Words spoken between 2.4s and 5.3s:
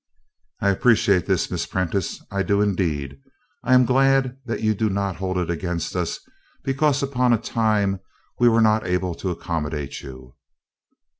do indeed. I am glad that you do not